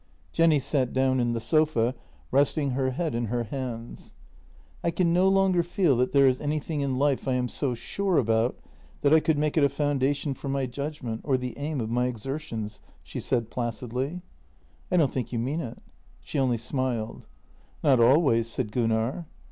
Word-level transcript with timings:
Jenny 0.31 0.57
sat 0.57 0.93
down 0.93 1.19
in 1.19 1.33
the 1.33 1.39
sofa, 1.39 1.93
resting 2.31 2.71
her 2.71 2.89
head 2.89 3.13
in 3.13 3.25
her 3.25 3.43
hands:" 3.43 4.15
I 4.83 4.89
can 4.89 5.13
no 5.13 5.27
longer 5.27 5.61
feel 5.61 5.95
that 5.97 6.11
there 6.11 6.27
is 6.27 6.41
anything 6.41 6.81
in 6.81 6.97
life 6.97 7.27
I 7.27 7.35
am 7.35 7.47
so 7.47 7.75
sure 7.75 8.17
about 8.17 8.57
that 9.01 9.13
I 9.13 9.19
could 9.19 9.37
make 9.37 9.57
it 9.57 9.63
a 9.63 9.69
foundation 9.69 10.33
for 10.33 10.49
my 10.49 10.65
judgment 10.65 11.21
or 11.23 11.37
the 11.37 11.55
aim 11.55 11.79
of 11.79 11.91
my 11.91 12.07
exertions," 12.07 12.79
she 13.03 13.19
said 13.19 13.51
placidly." 13.51 14.23
I 14.91 14.97
don't 14.97 15.13
think 15.13 15.31
you 15.31 15.37
mean 15.37 15.61
it." 15.61 15.77
She 16.19 16.39
only 16.39 16.57
smiled." 16.57 17.27
Not 17.83 17.99
always," 17.99 18.49
said 18.49 18.71
Gunnar. 18.71 19.27